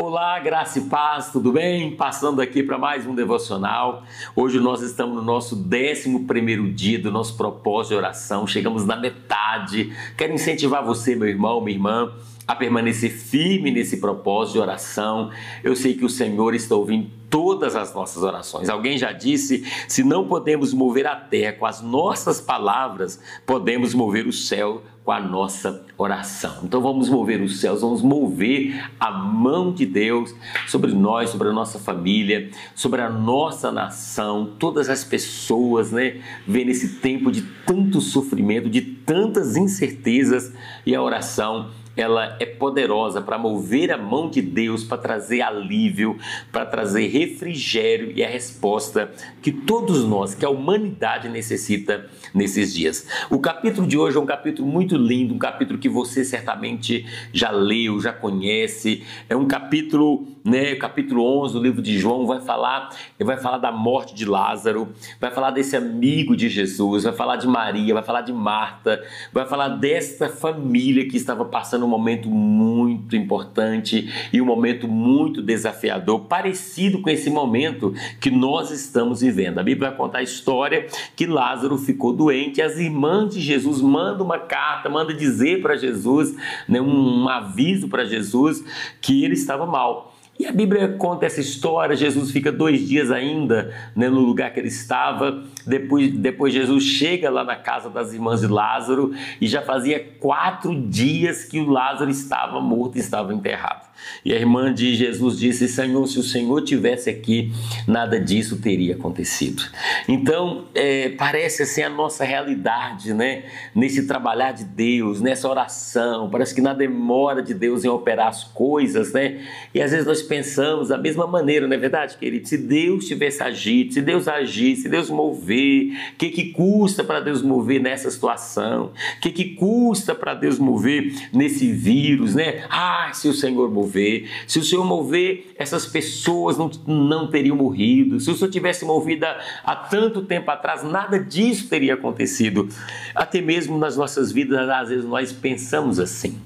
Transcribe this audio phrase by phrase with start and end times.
[0.00, 1.90] Olá, graça e paz, tudo bem?
[1.96, 4.04] Passando aqui para mais um devocional.
[4.36, 9.92] Hoje nós estamos no nosso 11 dia do nosso propósito de oração, chegamos na metade.
[10.16, 12.12] Quero incentivar você, meu irmão, minha irmã,
[12.46, 15.32] a permanecer firme nesse propósito de oração.
[15.64, 18.68] Eu sei que o Senhor está ouvindo todas as nossas orações.
[18.68, 24.28] Alguém já disse: se não podemos mover a terra com as nossas palavras, podemos mover
[24.28, 26.58] o céu com a nossa oração.
[26.62, 30.34] Então vamos mover os céus, vamos mover a mão de Deus
[30.66, 36.20] sobre nós, sobre a nossa família, sobre a nossa nação, todas as pessoas, né?
[36.46, 40.52] Vendo esse tempo de tanto sofrimento, de tantas incertezas
[40.84, 41.70] e a oração
[42.00, 46.16] ela é poderosa para mover a mão de Deus, para trazer alívio,
[46.52, 49.10] para trazer refrigério e a resposta
[49.42, 53.06] que todos nós, que a humanidade necessita nesses dias.
[53.28, 57.50] O capítulo de hoje é um capítulo muito lindo, um capítulo que você certamente já
[57.50, 59.02] leu, já conhece.
[59.28, 63.72] É um capítulo, né, capítulo 11 do livro de João vai falar, vai falar da
[63.72, 64.88] morte de Lázaro,
[65.20, 69.02] vai falar desse amigo de Jesus, vai falar de Maria, vai falar de Marta,
[69.32, 75.42] vai falar desta família que estava passando um momento muito importante e um momento muito
[75.42, 79.58] desafiador, parecido com esse momento que nós estamos vivendo.
[79.58, 84.24] A Bíblia vai contar a história que Lázaro ficou doente, as irmãs de Jesus mandam
[84.24, 86.36] uma carta, mandam dizer para Jesus,
[86.68, 88.62] né, um aviso para Jesus
[89.00, 90.17] que ele estava mal.
[90.38, 91.96] E a Bíblia conta essa história.
[91.96, 95.42] Jesus fica dois dias ainda né, no lugar que ele estava.
[95.66, 100.80] Depois, depois Jesus chega lá na casa das irmãs de Lázaro e já fazia quatro
[100.80, 103.87] dias que o Lázaro estava morto e estava enterrado.
[104.24, 107.52] E a irmã de Jesus disse: Senhor, se o Senhor tivesse aqui,
[107.86, 109.62] nada disso teria acontecido.
[110.08, 113.44] Então, é, parece assim a nossa realidade, né?
[113.74, 118.44] Nesse trabalhar de Deus, nessa oração, parece que na demora de Deus em operar as
[118.44, 119.40] coisas, né?
[119.74, 122.48] E às vezes nós pensamos da mesma maneira, não é verdade, querido?
[122.48, 127.20] Se Deus tivesse agido, se Deus agisse, se Deus mover, o que, que custa para
[127.20, 128.92] Deus mover nessa situação?
[129.16, 132.64] O que, que custa para Deus mover nesse vírus, né?
[132.68, 134.28] Ah, se o Senhor mover mover.
[134.46, 138.20] Se o Senhor mover, essas pessoas não, não teriam morrido.
[138.20, 142.68] Se o Senhor tivesse movido há, há tanto tempo atrás, nada disso teria acontecido.
[143.14, 146.38] Até mesmo nas nossas vidas, às vezes nós pensamos assim.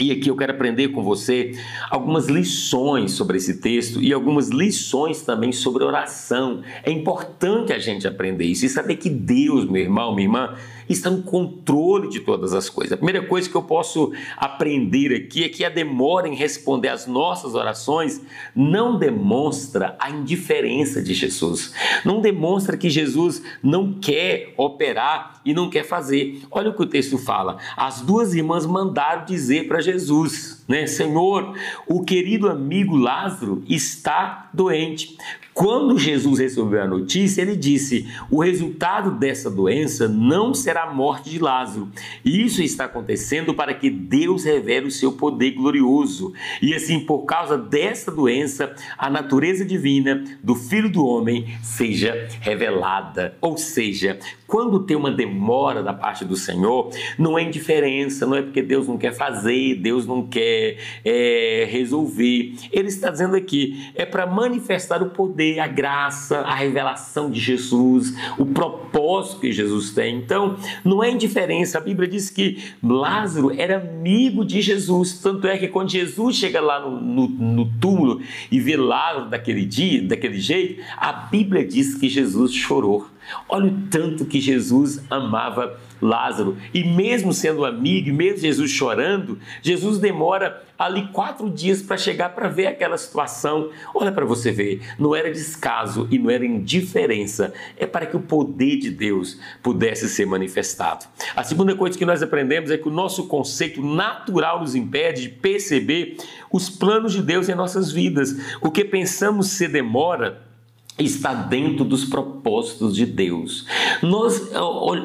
[0.00, 1.52] E aqui eu quero aprender com você
[1.90, 6.62] algumas lições sobre esse texto e algumas lições também sobre oração.
[6.82, 10.56] É importante a gente aprender isso e saber que Deus, meu irmão, minha irmã,
[10.88, 12.92] está no controle de todas as coisas.
[12.92, 17.06] A primeira coisa que eu posso aprender aqui é que a demora em responder às
[17.06, 18.20] nossas orações
[18.56, 21.72] não demonstra a indiferença de Jesus.
[22.04, 26.42] Não demonstra que Jesus não quer operar e não quer fazer.
[26.50, 27.58] Olha o que o texto fala.
[27.76, 31.52] As duas irmãs mandaram dizer para Jesus, Jesus né, Senhor,
[31.84, 35.16] o querido amigo Lázaro está doente.
[35.52, 41.28] Quando Jesus recebeu a notícia, ele disse: o resultado dessa doença não será a morte
[41.28, 41.88] de Lázaro.
[42.24, 46.32] Isso está acontecendo para que Deus revele o seu poder glorioso.
[46.62, 53.36] E assim, por causa dessa doença, a natureza divina do Filho do Homem seja revelada.
[53.40, 58.42] Ou seja, quando tem uma demora da parte do Senhor, não é indiferença, não é
[58.42, 60.59] porque Deus não quer fazer, Deus não quer
[61.04, 62.54] é, resolver.
[62.72, 68.14] Ele está dizendo aqui, é para manifestar o poder a graça, a revelação de Jesus,
[68.38, 70.16] o propósito que Jesus tem.
[70.16, 71.78] Então, não é indiferença.
[71.78, 75.18] A Bíblia diz que Lázaro era amigo de Jesus.
[75.18, 78.20] Tanto é que quando Jesus chega lá no, no, no túmulo
[78.50, 83.06] e vê Lázaro daquele dia, daquele jeito, a Bíblia diz que Jesus chorou.
[83.48, 86.56] Olha o tanto que Jesus amava Lázaro.
[86.72, 92.48] E mesmo sendo amigo, mesmo Jesus chorando, Jesus demora ali quatro dias para chegar para
[92.48, 93.70] ver aquela situação.
[93.94, 98.20] Olha para você ver, não era descaso e não era indiferença, é para que o
[98.20, 101.06] poder de Deus pudesse ser manifestado.
[101.36, 105.28] A segunda coisa que nós aprendemos é que o nosso conceito natural nos impede de
[105.28, 106.16] perceber
[106.50, 108.34] os planos de Deus em nossas vidas.
[108.62, 110.49] O que pensamos ser demora
[110.98, 113.66] está dentro dos propósitos de Deus.
[114.02, 114.50] Nós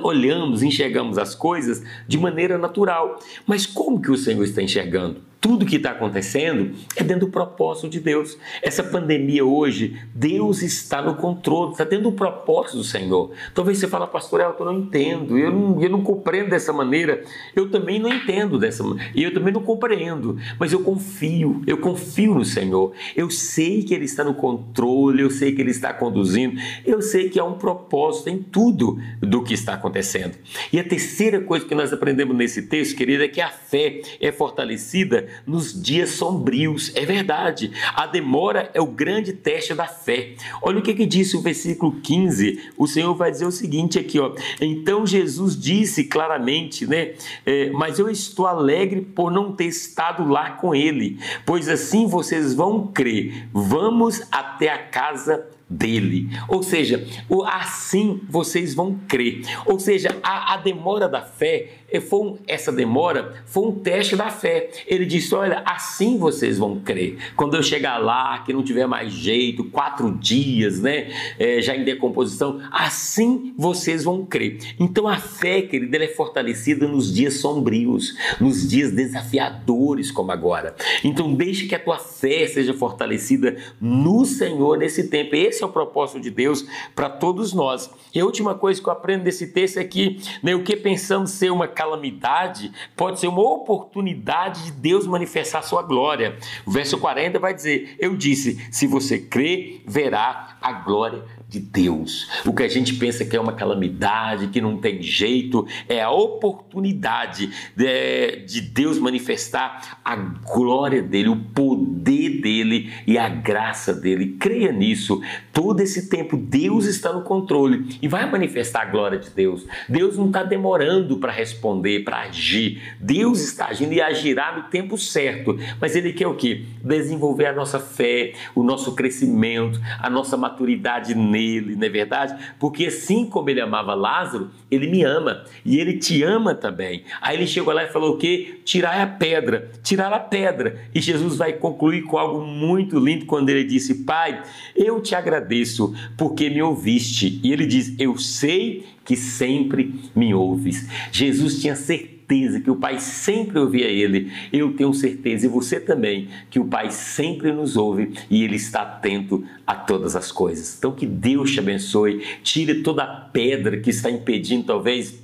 [0.03, 5.21] olhamos, enxergamos as coisas de maneira natural, mas como que o Senhor está enxergando?
[5.45, 8.35] Tudo que está acontecendo é dentro do propósito de Deus.
[8.63, 13.29] Essa pandemia hoje, Deus está no controle, está dentro do propósito do Senhor.
[13.53, 17.23] Talvez você fale, pastor Elton, eu não entendo, eu não, eu não compreendo dessa maneira,
[17.55, 21.77] eu também não entendo dessa maneira, e eu também não compreendo, mas eu confio, eu
[21.77, 22.93] confio no Senhor.
[23.15, 27.29] Eu sei que Ele está no controle, eu sei que Ele está conduzindo, eu sei
[27.29, 30.39] que há um propósito em tudo do que está acontecendo.
[30.73, 34.31] E a terceira coisa que nós aprendemos nesse texto, querida, é que a fé é
[34.31, 36.91] fortalecida nos dias sombrios.
[36.95, 37.71] É verdade.
[37.93, 40.35] A demora é o grande teste da fé.
[40.61, 42.71] Olha o que, que disse o versículo 15.
[42.77, 44.33] O Senhor vai dizer o seguinte aqui, ó.
[44.61, 47.13] Então Jesus disse claramente, né?
[47.45, 52.53] É, mas eu estou alegre por não ter estado lá com ele, pois assim vocês
[52.53, 53.47] vão crer.
[53.51, 56.29] Vamos até a casa dele.
[56.47, 57.05] Ou seja,
[57.47, 59.41] assim vocês vão crer.
[59.65, 64.29] Ou seja, a, a demora da fé foi um, essa demora foi um teste da
[64.29, 64.69] fé.
[64.87, 67.17] Ele disse: Olha, assim vocês vão crer.
[67.35, 71.09] Quando eu chegar lá, que não tiver mais jeito, quatro dias, né?
[71.39, 74.57] É, já em decomposição, assim vocês vão crer.
[74.79, 79.74] Então a fé, querida, ela é fortalecida nos dias sombrios, nos dias desafiadores,
[80.13, 80.75] como agora.
[81.03, 85.35] Então deixe que a tua fé seja fortalecida no Senhor nesse tempo.
[85.35, 86.65] Esse é o propósito de Deus
[86.95, 87.89] para todos nós.
[88.13, 91.31] E a última coisa que eu aprendo desse texto é que né, o que pensamos
[91.31, 96.37] ser uma calamidade pode ser uma oportunidade de Deus manifestar sua glória.
[96.65, 101.23] O verso 40 vai dizer: Eu disse, se você crê, verá a glória
[101.55, 102.29] de Deus.
[102.45, 106.11] O que a gente pensa que é uma calamidade, que não tem jeito, é a
[106.11, 114.35] oportunidade de, de, Deus manifestar a glória dele, o poder dele e a graça dele.
[114.37, 115.21] Creia nisso.
[115.53, 119.65] Todo esse tempo Deus está no controle e vai manifestar a glória de Deus.
[119.87, 122.81] Deus não está demorando para responder, para agir.
[122.99, 125.57] Deus está agindo e agirá no tempo certo.
[125.79, 126.65] Mas ele quer o quê?
[126.83, 132.35] Desenvolver a nossa fé, o nosso crescimento, a nossa maturidade nele nele, não é verdade?
[132.59, 137.03] Porque assim como ele amava Lázaro, ele me ama e ele te ama também.
[137.21, 138.59] Aí ele chegou lá e falou o quê?
[138.65, 140.79] Tirar a pedra, tirar a pedra.
[140.93, 144.41] E Jesus vai concluir com algo muito lindo quando ele disse: Pai,
[144.75, 147.39] eu te agradeço porque me ouviste.
[147.43, 150.87] E ele diz: Eu sei que sempre me ouves.
[151.11, 154.31] Jesus tinha certeza certeza que o Pai sempre ouvia ele.
[154.51, 158.81] Eu tenho certeza, e você também, que o Pai sempre nos ouve e ele está
[158.81, 160.75] atento a todas as coisas.
[160.77, 165.23] Então, que Deus te abençoe, tire toda a pedra que está impedindo, talvez,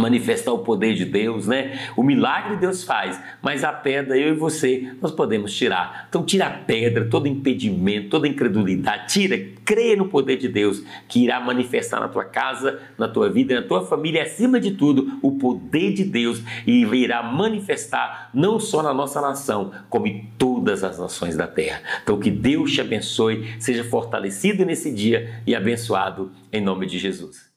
[0.00, 1.78] manifestar o poder de Deus, né?
[1.96, 6.06] O milagre Deus faz, mas a pedra eu e você nós podemos tirar.
[6.08, 11.24] Então tira a pedra, todo impedimento, toda incredulidade, tira, creia no poder de Deus que
[11.24, 15.32] irá manifestar na tua casa, na tua vida, na tua família, acima de tudo, o
[15.32, 20.98] poder de Deus e irá manifestar não só na nossa nação, como em todas as
[20.98, 21.80] nações da terra.
[22.02, 27.51] Então que Deus te abençoe, seja fortalecido nesse dia e abençoado em nome de Jesus.